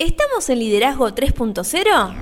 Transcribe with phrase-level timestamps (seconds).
[0.00, 2.14] ¿Estamos en Liderazgo 3.0?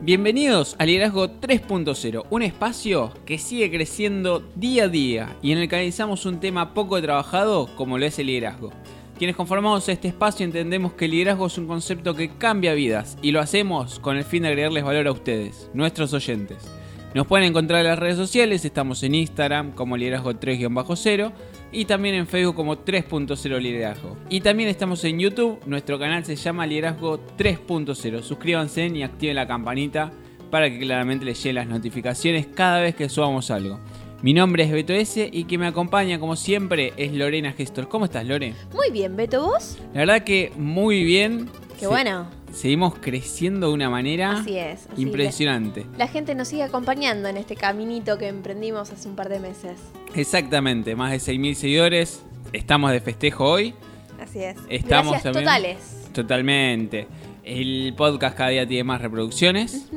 [0.00, 5.68] Bienvenidos a Liderazgo 3.0, un espacio que sigue creciendo día a día y en el
[5.68, 8.72] que analizamos un tema poco trabajado como lo es el liderazgo.
[9.18, 13.32] Quienes conformamos este espacio entendemos que el liderazgo es un concepto que cambia vidas y
[13.32, 16.66] lo hacemos con el fin de agregarles valor a ustedes, nuestros oyentes.
[17.14, 21.32] Nos pueden encontrar en las redes sociales, estamos en Instagram como liderazgo 3-0
[21.70, 24.16] y también en Facebook como 3.0 liderazgo.
[24.28, 28.20] Y también estamos en YouTube, nuestro canal se llama liderazgo 3.0.
[28.20, 30.10] Suscríbanse y activen la campanita
[30.50, 33.78] para que claramente les lleguen las notificaciones cada vez que subamos algo.
[34.20, 37.88] Mi nombre es Beto S y que me acompaña como siempre es Lorena Gestor.
[37.88, 38.54] ¿Cómo estás, Lore?
[38.72, 39.78] Muy bien, Beto, ¿vos?
[39.92, 41.48] La verdad que muy bien.
[41.84, 42.26] Qué bueno.
[42.52, 45.84] Seguimos creciendo de una manera Así es, así impresionante.
[45.98, 49.78] La gente nos sigue acompañando en este caminito que emprendimos hace un par de meses.
[50.14, 52.22] Exactamente, más de 6.000 seguidores.
[52.52, 53.74] Estamos de festejo hoy.
[54.20, 54.56] Así es.
[54.68, 55.78] Estamos Gracias también- totales.
[56.12, 57.08] Totalmente.
[57.42, 59.88] El podcast cada día tiene más reproducciones.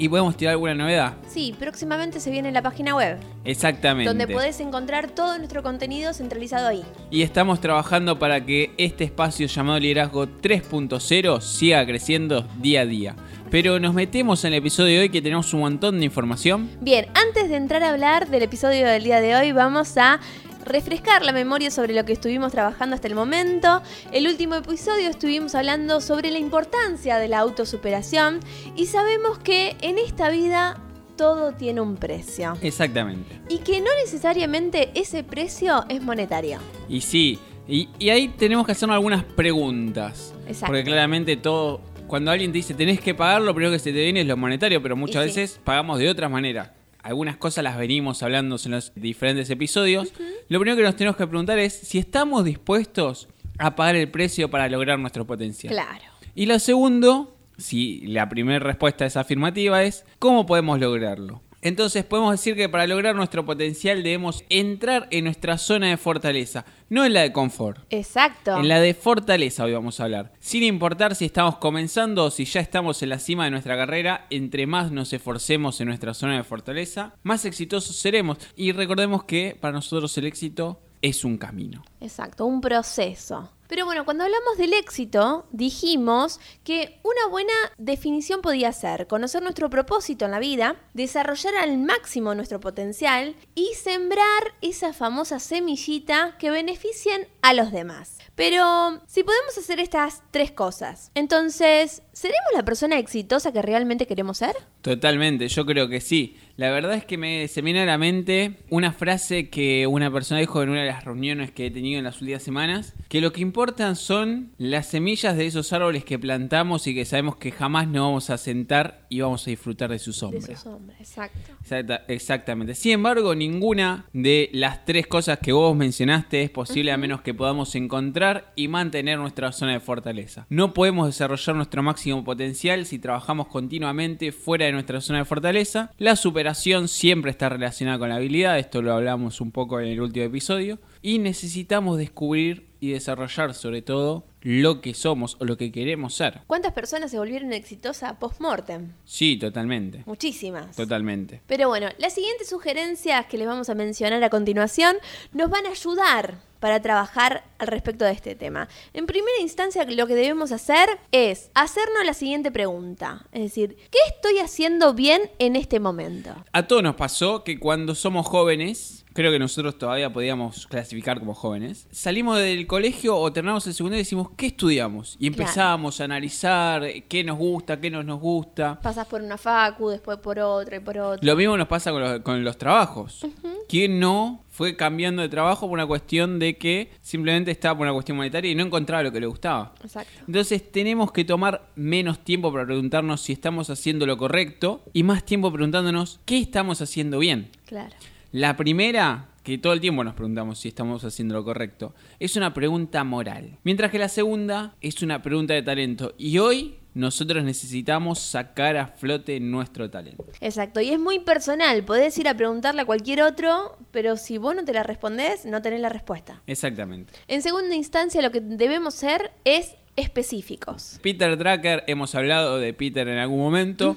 [0.00, 1.12] Y podemos tirar alguna novedad.
[1.28, 4.08] Sí, próximamente se viene en la página web, Exactamente.
[4.08, 6.82] donde podés encontrar todo nuestro contenido centralizado ahí.
[7.10, 13.14] Y estamos trabajando para que este espacio llamado Liderazgo 3.0 siga creciendo día a día.
[13.50, 16.70] Pero nos metemos en el episodio de hoy que tenemos un montón de información.
[16.80, 20.18] Bien, antes de entrar a hablar del episodio del día de hoy, vamos a
[20.64, 23.82] refrescar la memoria sobre lo que estuvimos trabajando hasta el momento.
[24.12, 28.40] El último episodio estuvimos hablando sobre la importancia de la autosuperación
[28.76, 30.78] y sabemos que en esta vida
[31.16, 33.40] todo tiene un precio Exactamente.
[33.48, 36.58] y que no necesariamente ese precio es monetario.
[36.88, 40.34] Y sí, y, y ahí tenemos que hacernos algunas preguntas.
[40.46, 40.66] Exacto.
[40.66, 44.02] Porque claramente todo, cuando alguien te dice tenés que pagar, lo primero que se te
[44.02, 45.40] viene es lo monetario, pero muchas Y sí.
[45.40, 46.74] veces pagamos de otra manera.
[47.02, 50.12] Algunas cosas las venimos hablando en los diferentes episodios.
[50.48, 54.50] Lo primero que nos tenemos que preguntar es si estamos dispuestos a pagar el precio
[54.50, 55.72] para lograr nuestro potencial.
[55.72, 56.04] Claro.
[56.34, 61.42] Y lo segundo, si la primera respuesta es afirmativa, es ¿cómo podemos lograrlo?
[61.62, 66.64] Entonces podemos decir que para lograr nuestro potencial debemos entrar en nuestra zona de fortaleza,
[66.88, 67.84] no en la de confort.
[67.90, 68.56] Exacto.
[68.56, 70.32] En la de fortaleza hoy vamos a hablar.
[70.38, 74.26] Sin importar si estamos comenzando o si ya estamos en la cima de nuestra carrera,
[74.30, 78.38] entre más nos esforcemos en nuestra zona de fortaleza, más exitosos seremos.
[78.56, 81.84] Y recordemos que para nosotros el éxito es un camino.
[82.00, 83.50] Exacto, un proceso.
[83.70, 89.70] Pero bueno, cuando hablamos del éxito, dijimos que una buena definición podía ser conocer nuestro
[89.70, 96.50] propósito en la vida, desarrollar al máximo nuestro potencial y sembrar esa famosa semillita que
[96.50, 98.18] beneficien a los demás.
[98.34, 104.38] Pero si podemos hacer estas tres cosas, entonces, ¿seremos la persona exitosa que realmente queremos
[104.38, 104.56] ser?
[104.80, 106.36] Totalmente, yo creo que sí.
[106.60, 110.40] La verdad es que me, se viene a la mente una frase que una persona
[110.40, 113.32] dijo en una de las reuniones que he tenido en las últimas semanas, que lo
[113.32, 117.88] que importan son las semillas de esos árboles que plantamos y que sabemos que jamás
[117.88, 120.46] nos vamos a sentar y vamos a disfrutar de su sombra.
[120.46, 121.52] De esos hombres, exacto.
[121.62, 122.74] Exacta- exactamente.
[122.74, 127.32] Sin embargo, ninguna de las tres cosas que vos mencionaste es posible a menos que
[127.32, 130.44] podamos encontrar y mantener nuestra zona de fortaleza.
[130.50, 135.90] No podemos desarrollar nuestro máximo potencial si trabajamos continuamente fuera de nuestra zona de fortaleza.
[135.96, 140.00] La superación siempre está relacionada con la habilidad, esto lo hablamos un poco en el
[140.00, 140.78] último episodio.
[141.02, 146.40] Y necesitamos descubrir y desarrollar sobre todo lo que somos o lo que queremos ser.
[146.46, 148.92] ¿Cuántas personas se volvieron exitosas post-mortem?
[149.04, 150.02] Sí, totalmente.
[150.06, 150.76] Muchísimas.
[150.76, 151.42] Totalmente.
[151.46, 154.96] Pero bueno, las siguientes sugerencias que les vamos a mencionar a continuación
[155.32, 158.68] nos van a ayudar para trabajar al respecto de este tema.
[158.92, 163.26] En primera instancia, lo que debemos hacer es hacernos la siguiente pregunta.
[163.32, 166.30] Es decir, ¿qué estoy haciendo bien en este momento?
[166.52, 171.34] A todos nos pasó que cuando somos jóvenes, creo que nosotros todavía podíamos clasificar como
[171.34, 175.16] jóvenes, salimos del colegio o terminamos el secundario y decimos, ¿qué estudiamos?
[175.18, 175.42] Y Claro.
[175.42, 178.80] empezamos a analizar qué nos gusta, qué no nos gusta.
[178.80, 181.26] Pasas por una facu, después por otra y por otra.
[181.26, 183.26] Lo mismo nos pasa con los, con los trabajos.
[183.68, 187.94] ¿Quién no fue cambiando de trabajo por una cuestión de que simplemente estaba por una
[187.94, 189.74] cuestión monetaria y no encontraba lo que le gustaba?
[189.82, 190.10] Exacto.
[190.26, 195.24] Entonces tenemos que tomar menos tiempo para preguntarnos si estamos haciendo lo correcto y más
[195.24, 197.50] tiempo preguntándonos qué estamos haciendo bien.
[197.66, 197.94] Claro.
[198.32, 202.54] La primera, que todo el tiempo nos preguntamos si estamos haciendo lo correcto, es una
[202.54, 203.58] pregunta moral.
[203.64, 206.14] Mientras que la segunda es una pregunta de talento.
[206.16, 210.24] Y hoy nosotros necesitamos sacar a flote nuestro talento.
[210.40, 211.84] Exacto, y es muy personal.
[211.84, 215.60] Podés ir a preguntarle a cualquier otro, pero si vos no te la respondés, no
[215.60, 216.40] tenés la respuesta.
[216.46, 217.12] Exactamente.
[217.26, 221.00] En segunda instancia, lo que debemos ser es específicos.
[221.02, 223.96] Peter Drucker, hemos hablado de Peter en algún momento.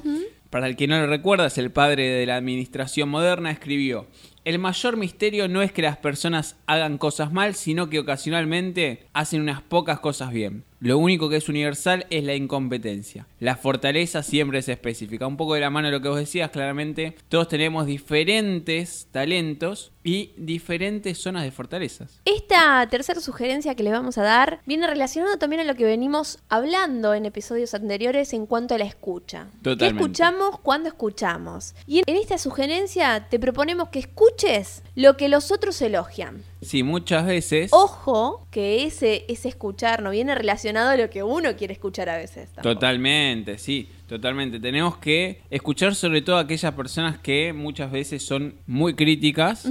[0.54, 4.06] Para el que no lo recuerda, es el padre de la administración moderna, escribió,
[4.46, 9.42] El mayor misterio no es que las personas hagan cosas mal, sino que ocasionalmente hacen
[9.42, 10.64] unas pocas cosas bien.
[10.84, 13.26] Lo único que es universal es la incompetencia.
[13.40, 15.26] La fortaleza siempre es específica.
[15.26, 19.94] Un poco de la mano de lo que vos decías, claramente todos tenemos diferentes talentos
[20.04, 22.20] y diferentes zonas de fortalezas.
[22.26, 26.40] Esta tercera sugerencia que le vamos a dar viene relacionado también a lo que venimos
[26.50, 29.48] hablando en episodios anteriores en cuanto a la escucha.
[29.62, 29.86] Totalmente.
[29.86, 31.76] ¿Qué escuchamos cuando escuchamos?
[31.88, 36.44] Y en esta sugerencia te proponemos que escuches lo que los otros elogian.
[36.64, 37.72] Sí, muchas veces.
[37.74, 42.18] Ojo que ese, ese escuchar no viene relacionado a lo que uno quiere escuchar a
[42.18, 42.50] veces.
[42.54, 42.76] tampoco.
[42.76, 44.60] Totalmente, sí, totalmente.
[44.60, 49.70] Tenemos que escuchar sobre todo a aquellas personas que muchas veces son muy críticas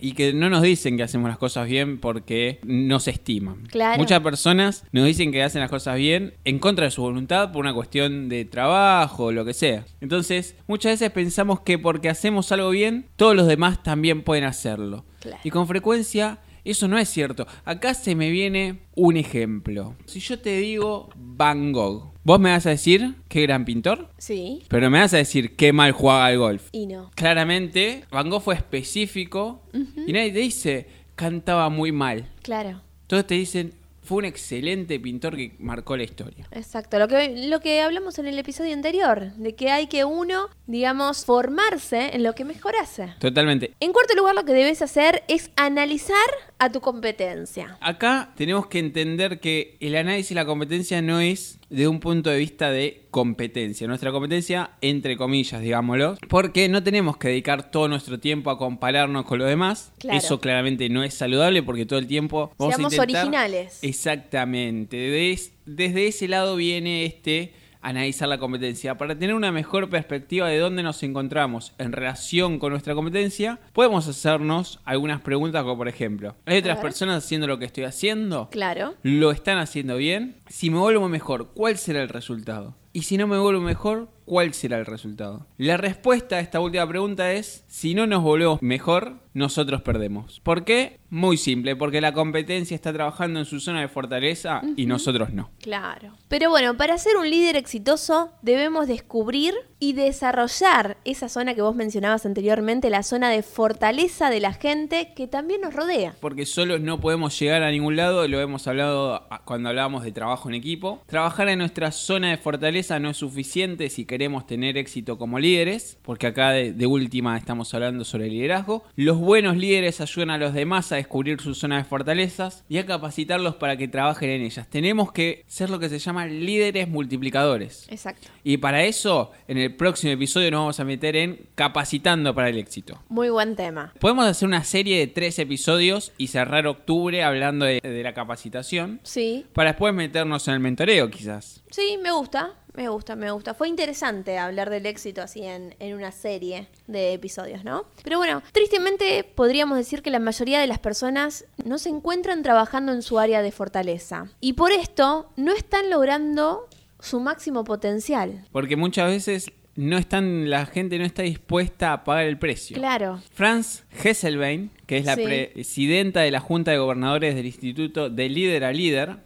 [0.00, 3.66] y que no nos dicen que hacemos las cosas bien porque nos estiman.
[3.66, 3.98] Claro.
[3.98, 7.60] Muchas personas nos dicen que hacen las cosas bien en contra de su voluntad por
[7.60, 9.84] una cuestión de trabajo o lo que sea.
[10.00, 15.04] Entonces, muchas veces pensamos que porque hacemos algo bien, todos los demás también pueden hacerlo.
[15.20, 15.40] Claro.
[15.44, 17.46] Y con frecuencia eso no es cierto.
[17.64, 19.94] Acá se me viene un ejemplo.
[20.06, 24.62] Si yo te digo Van Gogh, vos me vas a decir qué gran pintor, Sí.
[24.68, 26.68] pero me vas a decir qué mal jugaba al golf.
[26.72, 27.10] Y no.
[27.14, 29.62] Claramente, Van Gogh fue específico
[30.06, 32.28] y nadie te dice cantaba muy mal.
[32.42, 32.80] Claro.
[33.06, 33.74] Todos te dicen
[34.10, 36.44] fue un excelente pintor que marcó la historia.
[36.50, 40.48] Exacto, lo que, lo que hablamos en el episodio anterior, de que hay que uno,
[40.66, 43.14] digamos, formarse en lo que mejor hace.
[43.20, 43.72] Totalmente.
[43.78, 46.16] En cuarto lugar, lo que debes hacer es analizar
[46.58, 47.78] a tu competencia.
[47.80, 52.30] Acá tenemos que entender que el análisis y la competencia no es de un punto
[52.30, 53.86] de vista de competencia.
[53.86, 59.24] Nuestra competencia, entre comillas, digámoslo, porque no tenemos que dedicar todo nuestro tiempo a compararnos
[59.24, 59.92] con los demás.
[59.98, 60.18] Claro.
[60.18, 63.24] Eso claramente no es saludable porque todo el tiempo vamos Seamos a intentar...
[63.24, 63.78] originales.
[63.82, 64.96] Exactamente.
[64.96, 67.52] Des- desde ese lado viene este
[67.82, 68.96] analizar la competencia.
[68.98, 74.06] Para tener una mejor perspectiva de dónde nos encontramos en relación con nuestra competencia, podemos
[74.08, 78.48] hacernos algunas preguntas como por ejemplo, ¿hay otras personas haciendo lo que estoy haciendo?
[78.50, 78.94] Claro.
[79.02, 80.36] ¿Lo están haciendo bien?
[80.48, 82.74] Si me vuelvo mejor, ¿cuál será el resultado?
[82.92, 85.46] Y si no me vuelvo mejor, ¿cuál será el resultado?
[85.58, 90.40] La respuesta a esta última pregunta es, si no nos volvemos mejor, nosotros perdemos.
[90.40, 90.98] ¿Por qué?
[91.10, 95.50] Muy simple, porque la competencia está trabajando en su zona de fortaleza y nosotros no.
[95.60, 96.14] Claro.
[96.28, 101.74] Pero bueno, para ser un líder exitoso debemos descubrir y desarrollar esa zona que vos
[101.74, 106.14] mencionabas anteriormente, la zona de fortaleza de la gente que también nos rodea.
[106.20, 110.48] Porque solos no podemos llegar a ningún lado, lo hemos hablado cuando hablábamos de trabajo
[110.48, 111.02] en equipo.
[111.06, 115.98] Trabajar en nuestra zona de fortaleza no es suficiente si queremos tener éxito como líderes,
[116.02, 118.84] porque acá de, de última estamos hablando sobre liderazgo.
[118.96, 122.86] Los buenos líderes ayudan a los demás a descubrir su zona de fortalezas y a
[122.86, 124.68] capacitarlos para que trabajen en ellas.
[124.68, 127.86] Tenemos que ser lo que se llama líderes multiplicadores.
[127.90, 128.28] Exacto.
[128.44, 132.58] Y para eso, en el próximo episodio nos vamos a meter en capacitando para el
[132.58, 133.00] éxito.
[133.08, 133.92] Muy buen tema.
[134.00, 139.00] Podemos hacer una serie de tres episodios y cerrar octubre hablando de, de la capacitación.
[139.02, 139.46] Sí.
[139.52, 141.62] Para después meternos en el mentoreo, quizás.
[141.70, 143.54] Sí, me gusta, me gusta, me gusta.
[143.54, 147.84] Fue interesante hablar del éxito así en, en una serie de episodios, ¿no?
[148.02, 152.92] Pero bueno, tristemente podríamos decir que la mayoría de las personas no se encuentran trabajando
[152.92, 154.28] en su área de fortaleza.
[154.40, 156.68] Y por esto no están logrando
[157.00, 158.44] su máximo potencial.
[158.52, 162.76] Porque muchas veces no están, la gente no está dispuesta a pagar el precio.
[162.76, 163.20] Claro.
[163.32, 165.22] Franz Hesselbein, que es la Sí.
[165.24, 169.16] presidenta de la Junta de Gobernadores del Instituto de Líder a Líder,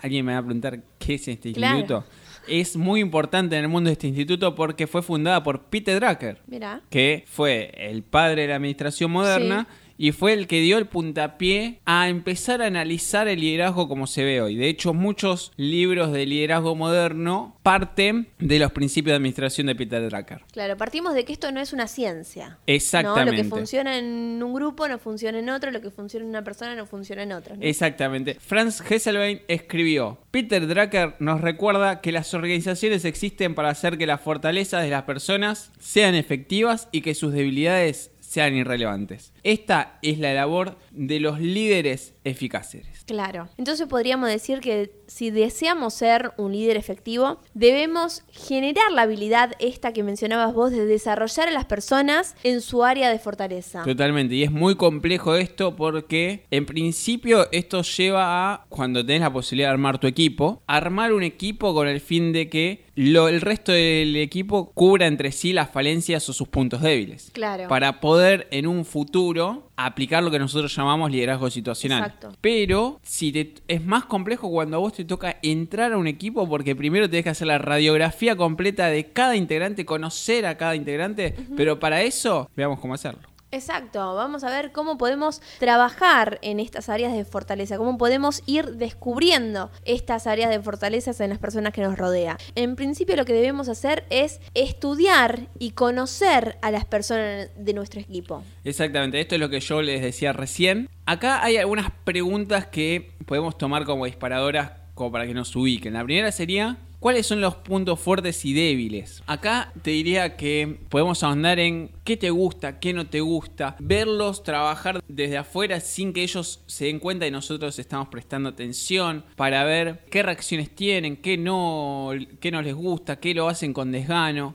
[0.00, 1.78] alguien me va a preguntar qué es este Claro.
[1.78, 2.04] instituto.
[2.48, 6.40] Es muy importante en el mundo de este instituto porque fue fundada por Peter Drucker.
[6.46, 6.82] Mira.
[6.90, 9.66] que fue el padre de la administración moderna
[9.98, 14.24] y fue el que dio el puntapié a empezar a analizar el liderazgo como se
[14.24, 14.56] ve hoy.
[14.56, 20.08] De hecho, muchos libros de liderazgo moderno parten de los principios de administración de Peter
[20.08, 20.42] Drucker.
[20.52, 22.48] Claro, partimos de que esto no es una ciencia.
[22.48, 22.54] ¿no?
[22.54, 23.42] Lo Exactamente.
[23.42, 26.74] que funciona en un grupo no funciona en otro, lo que funciona en una persona
[26.74, 27.56] no funciona en otro.
[27.56, 27.62] ¿no?
[27.62, 28.36] Exactamente.
[28.40, 34.20] Franz Hesselbein escribió, Peter Drucker nos recuerda que las organizaciones existen para hacer que las
[34.20, 39.33] fortalezas de las personas sean efectivas y que sus debilidades sean irrelevantes.
[39.44, 42.86] Esta es la labor de los líderes eficaces.
[43.06, 43.48] Claro.
[43.58, 49.92] Entonces podríamos decir que si deseamos ser un líder efectivo, debemos generar la habilidad esta
[49.92, 53.82] que mencionabas vos de desarrollar a las personas en su área de fortaleza.
[53.84, 59.32] Totalmente, y es muy complejo esto porque en principio esto lleva a, cuando tenés la
[59.32, 63.40] posibilidad de armar tu equipo, armar un equipo con el fin de que lo, el
[63.40, 67.30] resto del equipo cubra entre sí las falencias o sus puntos débiles.
[67.32, 67.68] Claro.
[67.68, 69.33] Para poder en un futuro
[69.76, 72.04] aplicar lo que nosotros llamamos liderazgo situacional.
[72.04, 72.32] Exacto.
[72.40, 76.48] Pero si te- es más complejo cuando a vos te toca entrar a un equipo
[76.48, 81.34] porque primero tenés que hacer la radiografía completa de cada integrante, conocer a cada integrante,
[81.56, 83.20] pero para eso veamos cómo hacerlo.
[83.54, 88.72] Exacto, vamos a ver cómo podemos trabajar en estas áreas de fortaleza, cómo podemos ir
[88.72, 92.36] descubriendo estas áreas de fortalezas en las personas que nos rodean.
[92.56, 98.00] En principio lo que debemos hacer es estudiar y conocer a las personas de nuestro
[98.00, 98.42] equipo.
[98.64, 100.88] Exactamente, esto es lo que yo les decía recién.
[101.06, 105.94] Acá hay algunas preguntas que podemos tomar como disparadoras como para que nos ubiquen.
[105.94, 109.22] La primera sería, ¿Cuáles son los puntos fuertes y débiles?
[109.26, 114.42] Acá te diría que podemos ahondar en qué te gusta, qué no te gusta, verlos
[114.42, 119.64] trabajar desde afuera sin que ellos se den cuenta y nosotros estamos prestando atención para
[119.64, 122.08] ver qué reacciones tienen, qué no,
[122.40, 124.54] qué no les gusta, qué lo hacen con desgano.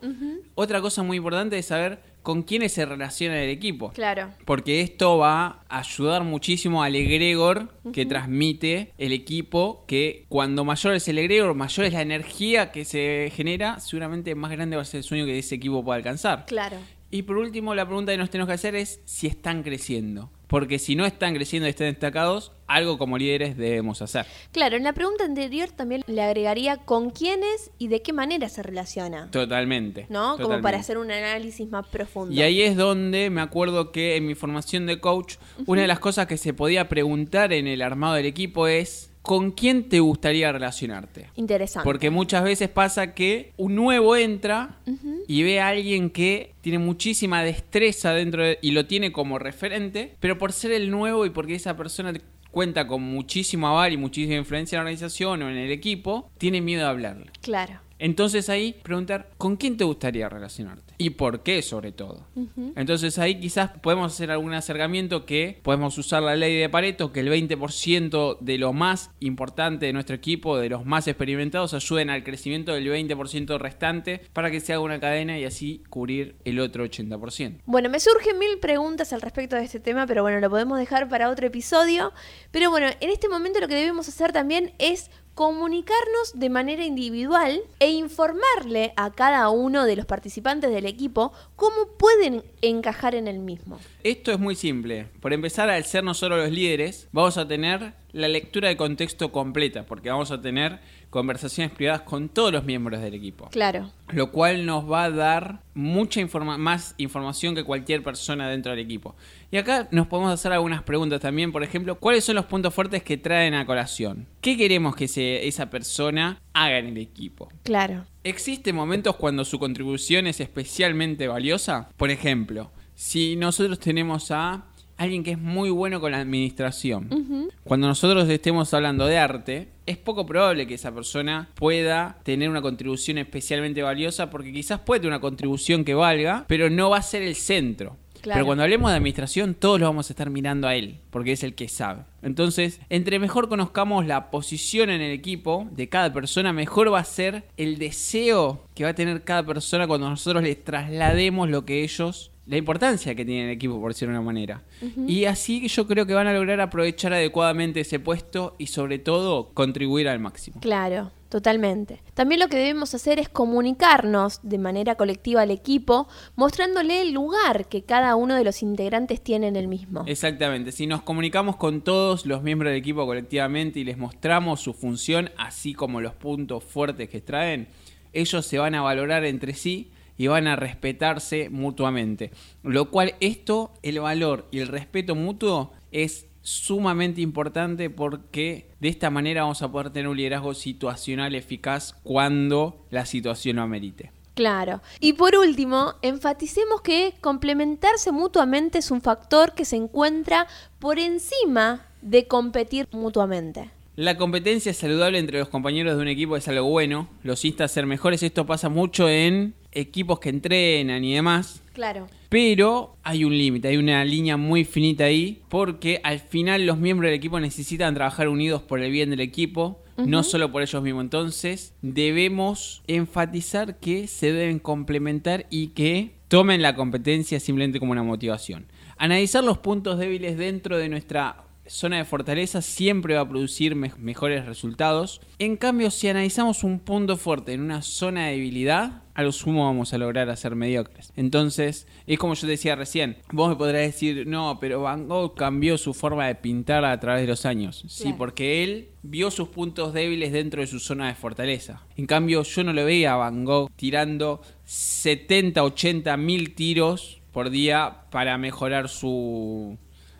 [0.55, 3.91] Otra cosa muy importante es saber con quiénes se relaciona el equipo.
[3.91, 4.29] Claro.
[4.45, 10.93] Porque esto va a ayudar muchísimo al egregor que transmite el equipo, que cuando mayor
[10.93, 14.85] es el egregor, mayor es la energía que se genera, seguramente más grande va a
[14.85, 16.45] ser el sueño que ese equipo pueda alcanzar.
[16.45, 16.77] Claro.
[17.09, 20.29] Y por último, la pregunta que nos tenemos que hacer es si están creciendo.
[20.49, 24.25] Porque si no están creciendo y están destacados, algo como líderes debemos hacer.
[24.51, 28.63] Claro, en la pregunta anterior también le agregaría con quiénes y de qué manera se
[28.63, 29.29] relaciona.
[29.29, 30.07] Totalmente.
[30.09, 30.39] ¿No?
[30.39, 32.33] Como para hacer un análisis más profundo.
[32.33, 35.35] Y ahí es donde me acuerdo que en mi formación de coach,
[35.67, 39.51] una de las cosas que se podía preguntar en el armado del equipo es ¿Con
[39.51, 41.29] quién te gustaría relacionarte?
[41.35, 41.83] Interesante.
[41.83, 44.79] Porque muchas veces pasa que un nuevo entra
[45.27, 50.15] y ve a alguien que tiene muchísima destreza dentro de, y lo tiene como referente,
[50.19, 52.13] pero por ser el nuevo y porque esa persona
[52.51, 56.61] cuenta con muchísimo aval y muchísima influencia en la organización o en el equipo, tiene
[56.61, 57.27] miedo de hablarle.
[57.41, 57.81] Claro.
[57.99, 60.93] Entonces ahí preguntar, ¿con quién te gustaría relacionarte?
[60.97, 62.27] Y por qué sobre todo.
[62.75, 67.19] Entonces ahí quizás podemos hacer algún acercamiento que podemos usar la ley de Pareto, que
[67.19, 72.23] el 20% de lo más importante de nuestro equipo, de los más experimentados, ayuden al
[72.23, 76.85] crecimiento del 20% restante para que se haga una cadena y así cubrir el otro
[76.85, 77.61] 80%.
[77.65, 81.09] Bueno, me surgen mil preguntas al respecto de este tema, pero bueno, lo podemos dejar
[81.09, 82.13] para otro episodio.
[82.51, 87.61] Pero bueno, en este momento lo que debemos hacer también es comunicarnos de manera individual
[87.79, 93.39] e informarle a cada uno de los participantes del equipo cómo pueden encajar en el
[93.39, 93.79] mismo.
[94.03, 95.05] Esto es muy simple.
[95.21, 99.85] Por empezar, al ser nosotros los líderes, vamos a tener la lectura de contexto completa,
[99.85, 100.79] porque vamos a tener
[101.09, 103.47] conversaciones privadas con todos los miembros del equipo.
[103.49, 103.91] Claro.
[104.09, 109.15] Lo cual nos va a dar mucha más información que cualquier persona dentro del equipo.
[109.51, 113.01] Y acá nos podemos hacer algunas preguntas también, por ejemplo, ¿cuáles son los puntos fuertes
[113.01, 114.27] que traen a colación?
[114.41, 117.49] ¿Qué queremos que esa persona haga en el equipo?
[117.63, 118.05] Claro.
[118.23, 121.89] ¿Existen momentos cuando su contribución es especialmente valiosa?
[121.97, 124.65] Por ejemplo, si nosotros tenemos a
[124.97, 127.49] alguien que es muy bueno con la administración.
[127.63, 132.61] Cuando nosotros estemos hablando de arte, es poco probable que esa persona pueda tener una
[132.61, 137.01] contribución especialmente valiosa porque quizás puede tener una contribución que valga, pero no va a
[137.01, 137.95] ser el centro.
[138.23, 141.43] Pero cuando hablemos de administración, todos lo vamos a estar mirando a él, porque es
[141.43, 142.03] el que sabe.
[142.21, 147.05] Entonces, entre mejor conozcamos la posición en el equipo de cada persona, mejor va a
[147.05, 151.83] ser el deseo que va a tener cada persona cuando nosotros les traslademos lo que
[151.83, 154.63] ellos la importancia que tiene el equipo, por decirlo de una manera.
[155.05, 159.49] Y así yo creo que van a lograr aprovechar adecuadamente ese puesto y sobre todo
[159.53, 160.59] contribuir al máximo.
[160.59, 162.01] Claro, totalmente.
[162.15, 167.67] También lo que debemos hacer es comunicarnos de manera colectiva al equipo, mostrándole el lugar
[167.67, 170.03] que cada uno de los integrantes tiene en el mismo.
[170.07, 174.73] Exactamente, si nos comunicamos con todos los miembros del equipo colectivamente y les mostramos su
[174.73, 177.67] función, así como los puntos fuertes que traen,
[178.11, 182.31] ellos se van a valorar entre sí y van a respetarse mutuamente.
[182.61, 189.09] Lo cual esto, el valor y el respeto mutuo es sumamente importante porque de esta
[189.09, 194.11] manera vamos a poder tener un liderazgo situacional eficaz cuando la situación lo amerite.
[194.35, 194.81] Claro.
[194.99, 200.47] Y por último, enfaticemos que complementarse mutuamente es un factor que se encuentra
[200.79, 203.71] por encima de competir mutuamente.
[203.95, 207.67] La competencia saludable entre los compañeros de un equipo es algo bueno, los insta a
[207.69, 211.61] ser mejores, esto pasa mucho en equipos que entrenan y demás.
[211.73, 212.07] Claro.
[212.29, 217.07] Pero hay un límite, hay una línea muy finita ahí, porque al final los miembros
[217.07, 221.03] del equipo necesitan trabajar unidos por el bien del equipo, no solo por ellos mismos.
[221.03, 228.03] Entonces debemos enfatizar que se deben complementar y que tomen la competencia simplemente como una
[228.03, 228.67] motivación.
[228.97, 234.45] Analizar los puntos débiles dentro de nuestra zona de fortaleza siempre va a producir mejores
[234.45, 235.21] resultados.
[235.37, 239.65] En cambio, si analizamos un punto fuerte en una zona de debilidad, a lo sumo
[239.65, 241.13] vamos a lograr hacer mediocres.
[241.15, 245.77] Entonces, es como yo decía recién, vos me podrás decir, no, pero Van Gogh cambió
[245.77, 247.83] su forma de pintar a través de los años.
[247.87, 251.83] Sí, porque él vio sus puntos débiles dentro de su zona de fortaleza.
[251.97, 257.49] En cambio, yo no lo veía a Van Gogh tirando 70, 80 mil tiros por
[257.49, 259.77] día para mejorar su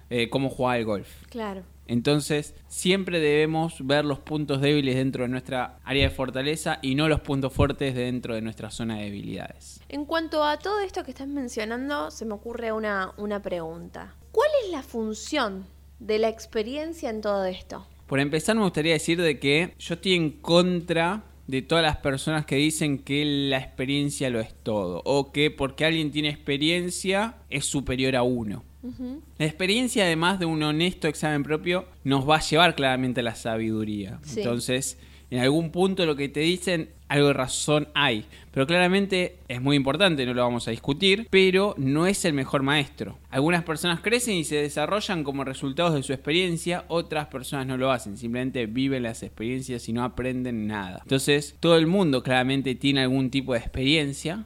[0.10, 1.10] eh, cómo jugar al golf.
[1.30, 1.64] Claro.
[1.90, 7.10] Entonces, siempre debemos ver los puntos débiles dentro de nuestra área de fortaleza y no
[7.10, 9.82] los puntos fuertes dentro de nuestra zona de debilidades.
[9.90, 14.14] En cuanto a todo esto que estás mencionando, se me ocurre una, una pregunta.
[14.32, 15.66] ¿Cuál es la función
[15.98, 17.88] de la experiencia en todo esto?
[18.06, 22.46] Por empezar, me gustaría decir de que yo estoy en contra de todas las personas
[22.46, 27.66] que dicen que la experiencia lo es todo o que porque alguien tiene experiencia es
[27.66, 28.64] superior a uno.
[29.38, 33.36] La experiencia, además de un honesto examen propio, nos va a llevar claramente a la
[33.36, 34.20] sabiduría.
[34.24, 34.40] Sí.
[34.40, 34.98] Entonces,
[35.32, 38.26] en algún punto lo que te dicen, algo de razón hay.
[38.52, 42.64] Pero claramente es muy importante, no lo vamos a discutir, pero no es el mejor
[42.64, 43.18] maestro.
[43.30, 47.92] Algunas personas crecen y se desarrollan como resultados de su experiencia, otras personas no lo
[47.92, 51.00] hacen, simplemente viven las experiencias y no aprenden nada.
[51.04, 54.46] Entonces, todo el mundo claramente tiene algún tipo de experiencia.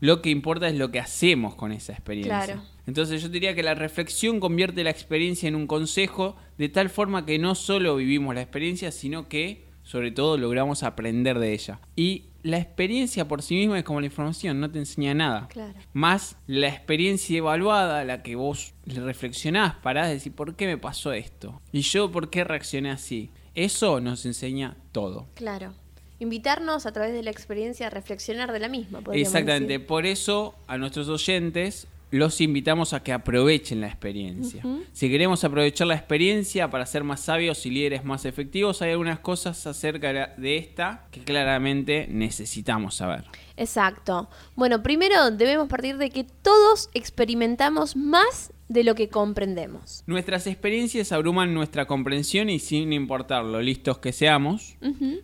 [0.00, 2.44] Lo que importa es lo que hacemos con esa experiencia.
[2.44, 2.73] Claro.
[2.86, 7.24] Entonces yo diría que la reflexión convierte la experiencia en un consejo de tal forma
[7.24, 11.80] que no solo vivimos la experiencia, sino que sobre todo logramos aprender de ella.
[11.94, 15.48] Y la experiencia por sí misma es como la información, no te enseña nada.
[15.48, 15.74] Claro.
[15.92, 20.78] Más la experiencia evaluada, la que vos le reflexionás, parás de decir, ¿por qué me
[20.78, 21.60] pasó esto?
[21.72, 23.30] Y yo, ¿por qué reaccioné así?
[23.54, 25.26] Eso nos enseña todo.
[25.34, 25.72] Claro.
[26.18, 29.02] Invitarnos a través de la experiencia a reflexionar de la misma.
[29.12, 29.86] Exactamente, decir.
[29.86, 34.62] por eso a nuestros oyentes los invitamos a que aprovechen la experiencia.
[34.92, 39.18] Si queremos aprovechar la experiencia para ser más sabios y líderes más efectivos, hay algunas
[39.18, 43.24] cosas acerca de esta que claramente necesitamos saber.
[43.56, 44.28] Exacto.
[44.56, 50.02] Bueno, primero debemos partir de que todos experimentamos más de lo que comprendemos.
[50.06, 54.76] Nuestras experiencias abruman nuestra comprensión y sin importar lo listos que seamos,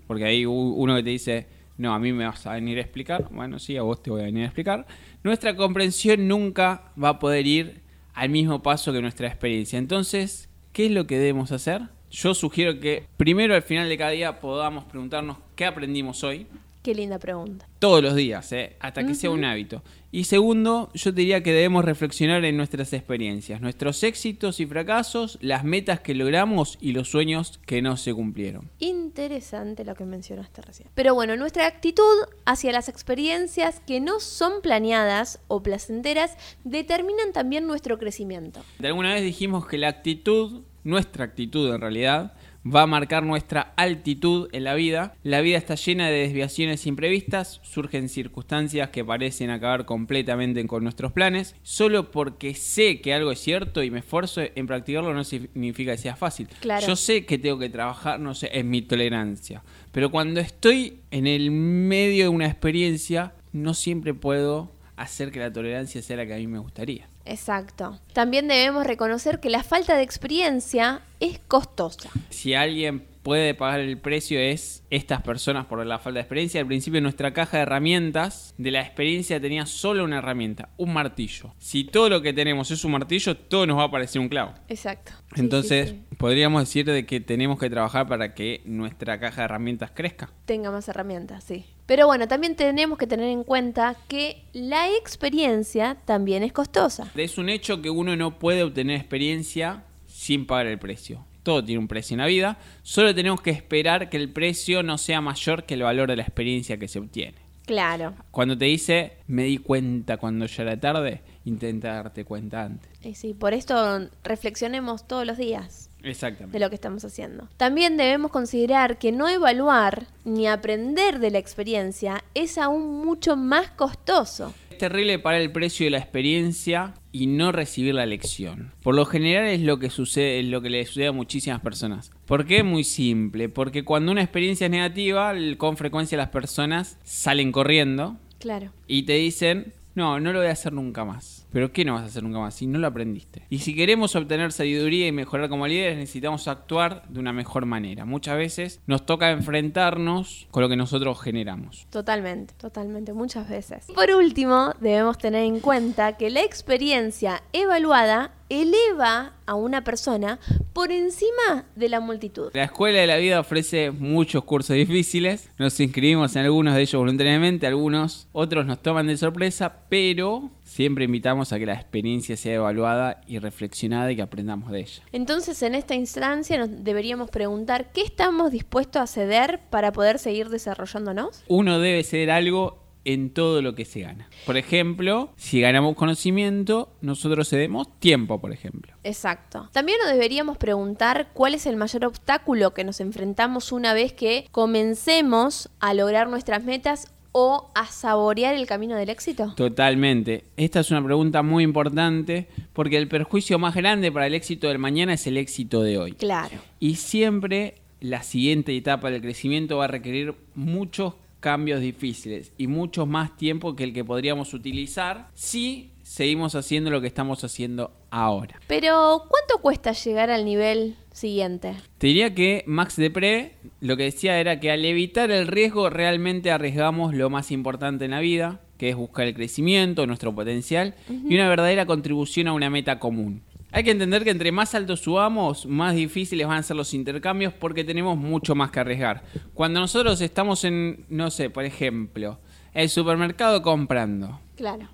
[0.07, 1.47] porque hay uno que te dice,
[1.81, 4.21] no, a mí me vas a venir a explicar, bueno, sí, a vos te voy
[4.21, 4.87] a venir a explicar,
[5.25, 7.81] nuestra comprensión nunca va a poder ir
[8.13, 9.79] al mismo paso que nuestra experiencia.
[9.79, 11.83] Entonces, ¿qué es lo que debemos hacer?
[12.11, 16.47] Yo sugiero que primero al final de cada día podamos preguntarnos qué aprendimos hoy,
[16.83, 17.67] Qué linda pregunta.
[17.79, 18.77] todos los días, ¿eh?
[18.81, 19.83] hasta que sea un hábito.
[20.13, 25.39] Y segundo, yo te diría que debemos reflexionar en nuestras experiencias, nuestros éxitos y fracasos,
[25.41, 28.71] las metas que logramos y los sueños que no se cumplieron.
[29.21, 30.89] Interesante lo que mencionaste recién.
[30.95, 32.03] Pero bueno, nuestra actitud
[32.47, 38.63] hacia las experiencias que no son planeadas o placenteras determinan también nuestro crecimiento.
[38.79, 42.33] De alguna vez dijimos que la actitud, nuestra actitud en realidad,
[42.65, 45.15] va a marcar nuestra altitud en la vida.
[45.23, 51.13] La vida está llena de desviaciones imprevistas, surgen circunstancias que parecen acabar completamente con nuestros
[51.13, 51.57] planes.
[51.63, 55.99] Solo porque sé que algo es cierto y me esfuerzo en practicarlo no significa que
[55.99, 56.49] sea fácil.
[56.61, 56.87] Claro.
[56.87, 59.63] Yo sé que tengo que trabajar, no sé, en mi tolerancia.
[59.93, 65.53] Pero cuando estoy en el medio de una experiencia, no siempre puedo hacer que la
[65.53, 67.10] tolerancia sea la que a mí me gustaría.
[67.25, 67.99] Exacto.
[68.13, 72.11] También debemos reconocer que la falta de experiencia es costosa.
[72.31, 76.61] si alguien puede pagar el precio es estas personas por la falta de experiencia.
[76.63, 81.53] Al principio nuestra caja de herramientas de la experiencia tenía solo una herramienta, un martillo.
[81.59, 84.55] Si todo lo que tenemos es un martillo, todo nos va a parecer un clavo.
[84.69, 85.13] Exacto.
[85.35, 86.17] Sí, Entonces, sí, sí.
[86.17, 90.31] podríamos decir de que tenemos que trabajar para que nuestra caja de herramientas crezca.
[90.47, 91.67] tenga más herramientas, sí.
[91.91, 97.11] Pero bueno, también tenemos que tener en cuenta que la experiencia también es costosa.
[97.17, 101.27] Es un hecho que uno no puede obtener experiencia sin pagar el precio.
[101.43, 104.99] Todo tiene un precio en la vida, solo tenemos que esperar que el precio no
[104.99, 107.39] sea mayor que el valor de la experiencia que se obtiene.
[107.67, 108.15] Claro.
[108.31, 112.91] Cuando te dice, me di cuenta cuando ya era tarde, intenta darte cuenta antes.
[113.03, 116.57] Y sí, por esto reflexionemos todos los días Exactamente.
[116.57, 117.49] de lo que estamos haciendo.
[117.57, 123.71] También debemos considerar que no evaluar ni aprender de la experiencia es aún mucho más
[123.71, 124.55] costoso.
[124.71, 128.73] Es terrible pagar el precio de la experiencia y no recibir la lección.
[128.83, 132.11] Por lo general es lo que sucede, es lo que le sucede a muchísimas personas.
[132.25, 132.63] ¿Por qué?
[132.63, 133.49] Muy simple.
[133.51, 138.71] Porque cuando una experiencia es negativa, con frecuencia las personas salen corriendo Claro.
[138.87, 141.47] y te dicen, no, no lo voy a hacer nunca más.
[141.53, 143.47] Pero ¿qué no vas a hacer nunca más si no lo aprendiste?
[143.51, 148.05] Y si queremos obtener sabiduría y mejorar como líderes, necesitamos actuar de una mejor manera.
[148.05, 151.87] Muchas veces nos toca enfrentarnos con lo que nosotros generamos.
[151.91, 153.87] Totalmente, totalmente, muchas veces.
[153.95, 160.39] Por último, debemos tener en cuenta que la experiencia evaluada eleva a una persona
[160.73, 162.53] por encima de la multitud.
[162.55, 165.51] La Escuela de la Vida ofrece muchos cursos difíciles.
[165.59, 171.07] Nos inscribimos en algunos de ellos voluntariamente, algunos otros nos toman de sorpresa, pero siempre
[171.07, 175.03] invitamos a que la experiencia sea evaluada y reflexionada y que aprendamos de ella.
[175.11, 180.49] Entonces, en esta instancia nos deberíamos preguntar qué estamos dispuestos a ceder para poder seguir
[180.49, 181.43] desarrollándonos.
[181.49, 184.29] Uno debe ceder algo en todo lo que se gana.
[184.47, 188.93] Por ejemplo, si ganamos conocimiento, nosotros cedemos tiempo, por ejemplo.
[189.05, 189.69] Exacto.
[189.73, 194.47] También nos deberíamos preguntar cuál es el mayor obstáculo que nos enfrentamos una vez que
[194.51, 199.55] comencemos a lograr nuestras metas o a saborear el camino del éxito?
[199.57, 200.45] Totalmente.
[200.57, 204.79] Esta es una pregunta muy importante porque el perjuicio más grande para el éxito del
[204.79, 206.13] mañana es el éxito de hoy.
[206.13, 206.59] Claro.
[206.79, 213.07] Y siempre la siguiente etapa del crecimiento va a requerir muchos cambios difíciles y mucho
[213.07, 218.61] más tiempo que el que podríamos utilizar si seguimos haciendo lo que estamos haciendo ahora.
[218.67, 221.77] Pero, ¿cuánto cuesta llegar al nivel siguiente?
[221.99, 226.51] Te diría que Max Depré lo que decía era que al evitar el riesgo realmente
[226.51, 231.35] arriesgamos lo más importante en la vida, que es buscar el crecimiento, nuestro potencial y
[231.35, 233.43] una verdadera contribución a una meta común.
[233.73, 237.53] Hay que entender que entre más alto subamos, más difíciles van a ser los intercambios
[237.53, 239.23] porque tenemos mucho más que arriesgar.
[239.55, 242.41] Cuando nosotros estamos en, no sé, por ejemplo,
[242.75, 244.41] el supermercado comprando.
[244.57, 244.89] Claro.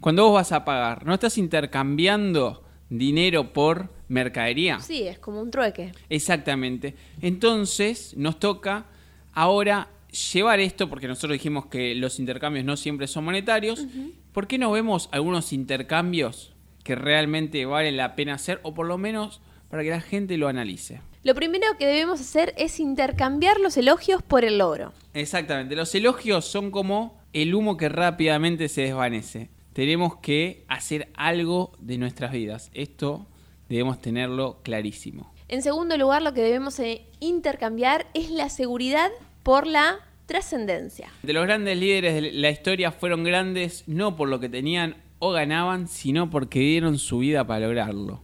[0.00, 4.80] Cuando vos vas a pagar, ¿no estás intercambiando dinero por mercadería?
[4.80, 5.92] Sí, es como un trueque.
[6.08, 6.94] Exactamente.
[7.20, 8.86] Entonces nos toca
[9.32, 9.88] ahora
[10.32, 13.86] llevar esto, porque nosotros dijimos que los intercambios no siempre son monetarios.
[14.32, 16.52] ¿Por qué no vemos algunos intercambios
[16.88, 20.48] que realmente vale la pena hacer o por lo menos para que la gente lo
[20.48, 21.02] analice.
[21.22, 24.94] Lo primero que debemos hacer es intercambiar los elogios por el logro.
[25.12, 29.50] Exactamente, los elogios son como el humo que rápidamente se desvanece.
[29.74, 32.70] Tenemos que hacer algo de nuestras vidas.
[32.72, 33.26] Esto
[33.68, 35.30] debemos tenerlo clarísimo.
[35.48, 39.10] En segundo lugar, lo que debemos eh, intercambiar es la seguridad
[39.42, 41.10] por la trascendencia.
[41.22, 45.30] De los grandes líderes de la historia fueron grandes no por lo que tenían o
[45.30, 48.22] ganaban, sino porque dieron su vida para lograrlo.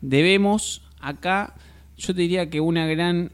[0.00, 1.54] Debemos acá,
[1.96, 3.32] yo te diría que una gran,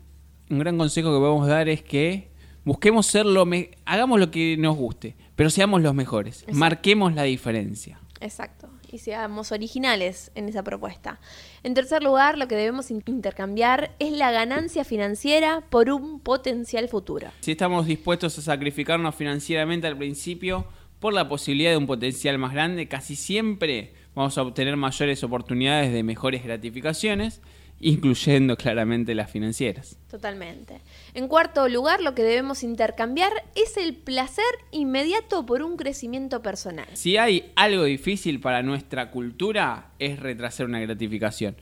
[0.50, 2.30] un gran consejo que podemos dar es que
[2.64, 3.46] busquemos ser lo
[3.84, 8.00] hagamos lo que nos guste, pero seamos los mejores, marquemos la diferencia.
[8.20, 11.20] Exacto, y seamos originales en esa propuesta.
[11.62, 17.28] En tercer lugar, lo que debemos intercambiar es la ganancia financiera por un potencial futuro.
[17.40, 20.66] Si estamos dispuestos a sacrificarnos financieramente al principio,
[21.04, 25.92] por la posibilidad de un potencial más grande, casi siempre vamos a obtener mayores oportunidades
[25.92, 27.42] de mejores gratificaciones,
[27.78, 29.98] incluyendo claramente las financieras.
[30.10, 30.80] Totalmente.
[31.12, 36.86] En cuarto lugar, lo que debemos intercambiar es el placer inmediato por un crecimiento personal.
[36.94, 41.54] Si hay algo difícil para nuestra cultura, es retrasar una gratificación.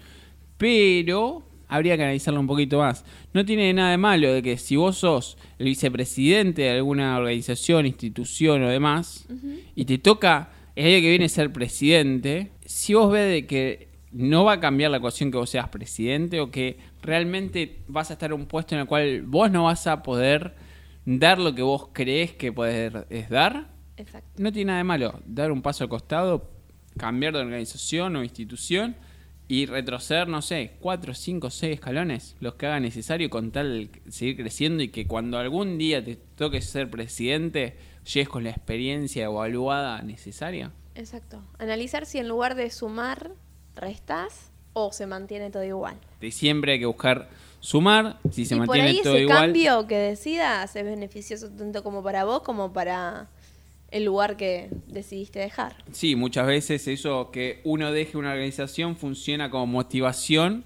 [0.56, 3.04] Pero habría que analizarlo un poquito más.
[3.32, 7.86] No tiene nada de malo de que si vos sos el vicepresidente de alguna organización,
[7.86, 9.26] institución o demás,
[9.74, 14.44] y te toca el año que viene ser presidente, si vos ves de que no
[14.44, 18.30] va a cambiar la ecuación que vos seas presidente o que realmente vas a estar
[18.30, 20.54] en un puesto en el cual vos no vas a poder
[21.06, 23.70] dar lo que vos crees que puedes dar,
[24.36, 26.50] no tiene nada de malo dar un paso al costado,
[26.98, 28.94] cambiar de organización o institución
[29.48, 34.10] y retroceder, no sé, cuatro, cinco, seis escalones, los que haga necesario con tal de
[34.10, 39.24] seguir creciendo y que cuando algún día te toque ser presidente, llegues con la experiencia
[39.24, 40.72] evaluada necesaria.
[40.94, 41.42] Exacto.
[41.58, 43.32] Analizar si en lugar de sumar,
[43.74, 45.96] restas o se mantiene todo igual.
[46.20, 47.28] De siempre hay que buscar
[47.60, 49.38] sumar, si se y mantiene por ahí todo ese igual.
[49.38, 53.28] cambio que decidas es beneficioso tanto como para vos como para
[53.92, 55.76] el lugar que decidiste dejar.
[55.92, 60.64] Sí, muchas veces eso que uno deje una organización funciona como motivación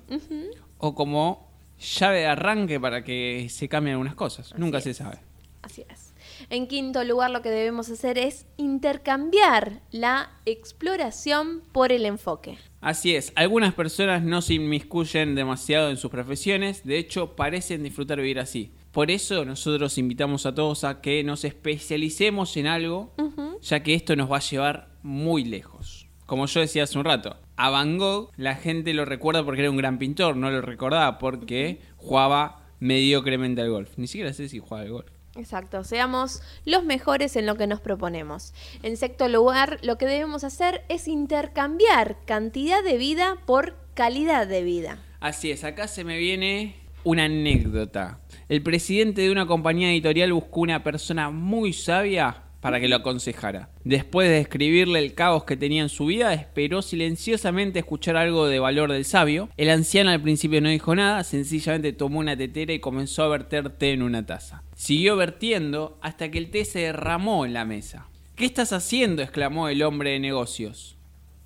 [0.78, 1.50] o como
[1.98, 4.54] llave de arranque para que se cambien algunas cosas.
[4.56, 5.18] Nunca se sabe.
[5.62, 6.14] Así es.
[6.50, 12.58] En quinto lugar, lo que debemos hacer es intercambiar la exploración por el enfoque.
[12.80, 18.18] Así es, algunas personas no se inmiscuyen demasiado en sus profesiones, de hecho parecen disfrutar
[18.18, 18.70] vivir así.
[18.96, 23.12] Por eso nosotros invitamos a todos a que nos especialicemos en algo,
[23.60, 26.08] ya que esto nos va a llevar muy lejos.
[26.24, 29.70] Como yo decía hace un rato, a Van Gogh la gente lo recuerda porque era
[29.70, 33.98] un gran pintor, no lo recordaba porque jugaba mediocremente al golf.
[33.98, 35.10] Ni siquiera sé si jugaba al golf.
[35.36, 38.54] Exacto, seamos los mejores en lo que nos proponemos.
[38.82, 44.62] En sexto lugar, lo que debemos hacer es intercambiar cantidad de vida por calidad de
[44.62, 45.02] vida.
[45.20, 48.18] Así es, acá se me viene una anécdota.
[48.48, 53.70] El presidente de una compañía editorial buscó una persona muy sabia para que lo aconsejara.
[53.84, 58.58] Después de describirle el caos que tenía en su vida, esperó silenciosamente escuchar algo de
[58.58, 59.48] valor del sabio.
[59.56, 63.70] El anciano al principio no dijo nada, sencillamente tomó una tetera y comenzó a verter
[63.70, 64.64] té en una taza.
[64.74, 68.08] Siguió vertiendo hasta que el té se derramó en la mesa.
[68.34, 69.22] ¿Qué estás haciendo?
[69.22, 70.96] exclamó el hombre de negocios.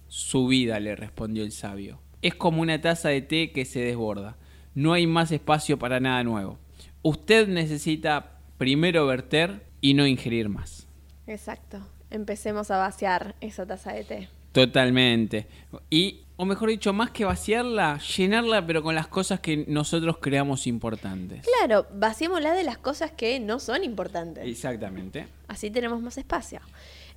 [0.08, 2.00] Su vida, le respondió el sabio.
[2.22, 4.38] Es como una taza de té que se desborda.
[4.74, 6.58] No hay más espacio para nada nuevo.
[7.02, 10.86] Usted necesita primero verter y no ingerir más.
[11.26, 11.80] Exacto.
[12.10, 14.28] Empecemos a vaciar esa taza de té.
[14.52, 15.46] Totalmente.
[15.90, 20.66] Y, o mejor dicho, más que vaciarla, llenarla, pero con las cosas que nosotros creamos
[20.66, 21.46] importantes.
[21.58, 24.46] Claro, vaciémosla de las cosas que no son importantes.
[24.46, 25.26] Exactamente.
[25.46, 26.60] Así tenemos más espacio.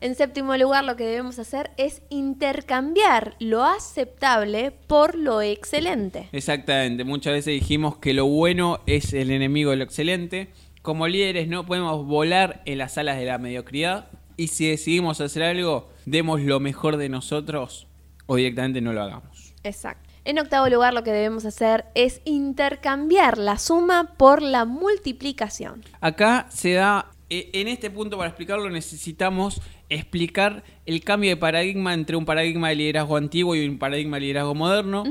[0.04, 6.28] En séptimo lugar, lo que debemos hacer es intercambiar lo aceptable por lo excelente.
[6.34, 7.06] Exactamente.
[7.06, 10.50] Muchas veces dijimos que lo bueno es el enemigo de lo excelente.
[10.82, 14.10] Como líderes no podemos volar en las alas de la mediocridad.
[14.36, 17.88] Y si decidimos hacer algo, demos lo mejor de nosotros
[18.26, 19.54] o directamente no lo hagamos.
[19.64, 20.10] Exacto.
[20.26, 25.84] En octavo lugar, lo que debemos hacer es intercambiar la suma por la multiplicación.
[26.00, 27.12] Acá se da,
[27.54, 32.76] en este punto para explicarlo necesitamos explicar el cambio de paradigma entre un paradigma de
[32.76, 35.04] liderazgo antiguo y un paradigma de liderazgo moderno.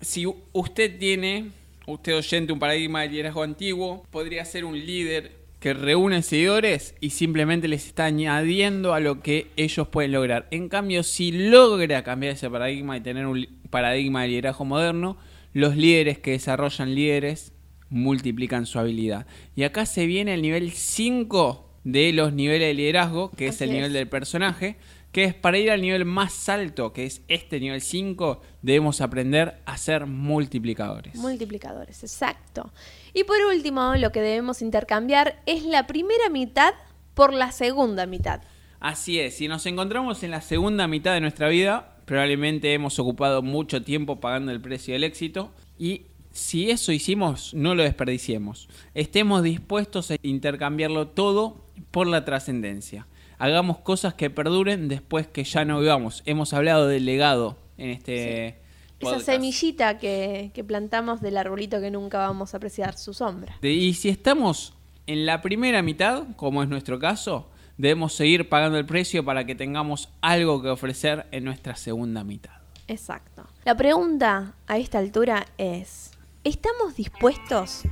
[0.00, 1.50] Si usted tiene,
[1.86, 7.10] usted oyente, un paradigma de liderazgo antiguo, podría ser un líder que reúne seguidores y
[7.10, 10.48] simplemente les está añadiendo a lo que ellos pueden lograr.
[10.50, 15.16] En cambio, si logra cambiar ese paradigma y tener un paradigma de liderazgo moderno,
[15.52, 17.51] los líderes que desarrollan líderes
[17.92, 19.26] multiplican su habilidad.
[19.54, 23.70] Y acá se viene el nivel 5 de los niveles de liderazgo, que es el
[23.70, 24.76] nivel del personaje,
[25.12, 29.60] que es para ir al nivel más alto, que es este nivel 5, debemos aprender
[29.66, 31.16] a ser multiplicadores.
[31.16, 32.72] Multiplicadores, exacto.
[33.12, 36.72] Y por último, lo que debemos intercambiar es la primera mitad
[37.12, 38.40] por la segunda mitad.
[38.80, 43.42] Así es, si nos encontramos en la segunda mitad de nuestra vida, probablemente hemos ocupado
[43.42, 48.68] mucho tiempo pagando el precio del éxito y si eso hicimos, no lo desperdiciemos.
[48.94, 53.06] Estemos dispuestos a intercambiarlo todo por la trascendencia.
[53.38, 56.22] Hagamos cosas que perduren después que ya no vivamos.
[56.26, 58.56] Hemos hablado del legado en este Esa
[59.00, 59.26] podcast.
[59.26, 63.56] semillita que, que plantamos del arbolito que nunca vamos a apreciar su sombra.
[63.60, 64.74] De- Y si estamos
[65.08, 69.56] en la primera mitad, como es nuestro caso, debemos seguir pagando el precio para que
[69.56, 72.52] tengamos algo que ofrecer en nuestra segunda mitad.
[72.86, 73.44] Exacto.
[73.64, 76.11] La pregunta a esta altura es,
[76.44, 77.82] ¿estamos dispuestos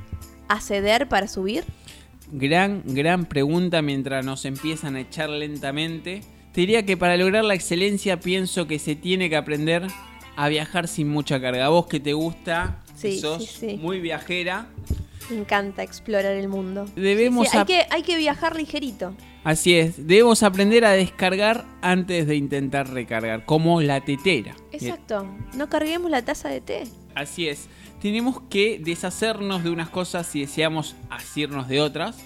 [0.47, 1.63] a ceder para subir?
[2.31, 6.21] Gran, gran pregunta mientras nos empiezan a echar lentamente.
[6.53, 9.87] Te diría que para lograr la excelencia pienso que se tiene que aprender
[10.35, 11.69] a viajar sin mucha carga.
[11.69, 13.77] Vos que te gusta, que Sí, sos sí, sí.
[13.77, 14.67] muy viajera,
[15.29, 16.85] Me encanta explorar el mundo.
[16.95, 19.13] Debemos hay, que, hay que viajar ligerito.
[19.43, 24.55] Así es, debemos aprender a descargar antes de intentar recargar, como la tetera.
[24.71, 25.25] Exacto.
[25.55, 26.83] No carguemos la taza de té.
[27.15, 27.67] Así es,
[28.01, 32.17] tenemos que deshacernos de unas cosas si deseamos asirnos de otras.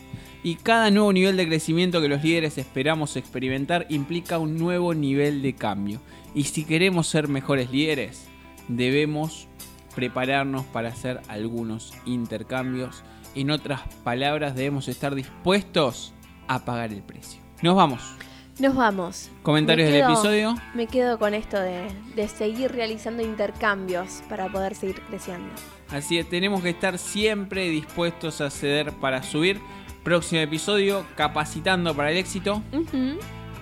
[0.42, 5.42] Y cada nuevo nivel de crecimiento que los líderes esperamos experimentar implica un nuevo nivel
[5.42, 6.02] de cambio.
[6.34, 8.28] Y si queremos ser mejores líderes,
[8.68, 9.48] debemos
[9.96, 13.04] prepararnos para hacer algunos intercambios.
[13.34, 16.14] En otras palabras, debemos estar dispuestos
[16.48, 17.42] a pagar el precio.
[17.62, 18.02] Nos vamos.
[18.58, 19.30] Nos vamos.
[19.44, 20.56] Comentarios Me del episodio.
[20.74, 25.50] Me quedo con esto de, de seguir realizando intercambios para poder seguir creciendo.
[25.90, 29.60] Así es, tenemos que estar siempre dispuestos a ceder para subir.
[30.04, 32.62] Próximo episodio, capacitando para el éxito.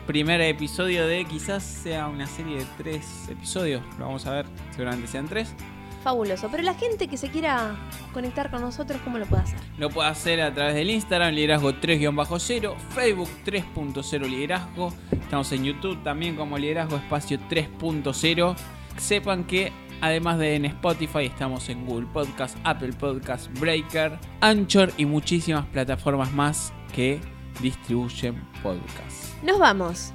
[0.06, 3.82] Primer episodio de quizás sea una serie de tres episodios.
[3.98, 5.56] Lo vamos a ver, seguramente sean tres.
[6.04, 6.50] Fabuloso.
[6.52, 7.76] Pero la gente que se quiera
[8.14, 9.60] conectar con nosotros, ¿cómo lo puede hacer?
[9.78, 14.94] Lo puede hacer a través del Instagram, liderazgo 3-0, Facebook 3.0 liderazgo.
[15.12, 18.56] Estamos en YouTube también como liderazgo espacio 3.0.
[18.98, 25.06] Sepan que además de en Spotify estamos en Google Podcast, Apple Podcast, Breaker, Anchor y
[25.06, 27.20] muchísimas plataformas más que
[27.62, 29.36] distribuyen podcasts.
[29.44, 30.14] Nos vamos.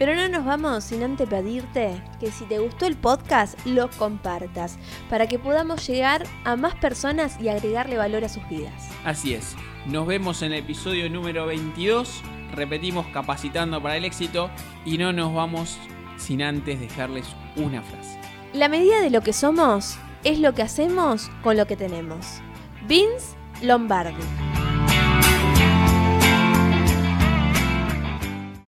[0.00, 4.78] Pero no nos vamos sin antes pedirte que si te gustó el podcast, lo compartas
[5.10, 8.72] para que podamos llegar a más personas y agregarle valor a sus vidas.
[9.04, 9.54] Así es.
[9.84, 12.22] Nos vemos en el episodio número 22.
[12.54, 14.48] Repetimos capacitando para el éxito
[14.86, 15.76] y no nos vamos
[16.16, 18.18] sin antes dejarles una frase.
[18.54, 22.40] La medida de lo que somos es lo que hacemos con lo que tenemos.
[22.88, 24.49] Vince Lombardi.